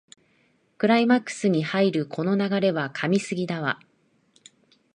[0.79, 3.79] クライマックスに入るこの流れは神すぎだわ